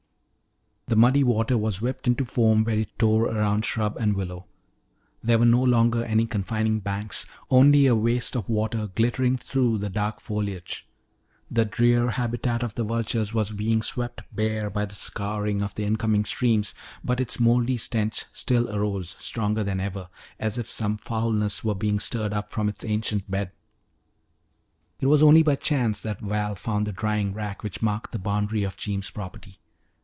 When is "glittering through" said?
8.93-9.77